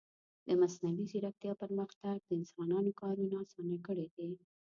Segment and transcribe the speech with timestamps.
[0.47, 4.29] د مصنوعي ځیرکتیا پرمختګ د انسانانو کارونه آسانه کړي دي.